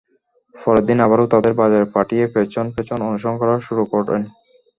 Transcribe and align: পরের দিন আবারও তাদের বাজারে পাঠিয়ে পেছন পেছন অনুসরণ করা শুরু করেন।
পরের 0.55 0.83
দিন 0.89 0.97
আবারও 1.05 1.31
তাদের 1.33 1.53
বাজারে 1.61 1.85
পাঠিয়ে 1.95 2.25
পেছন 2.35 2.65
পেছন 2.75 2.97
অনুসরণ 3.07 3.35
করা 3.41 3.55
শুরু 3.67 3.83
করেন। 3.91 4.21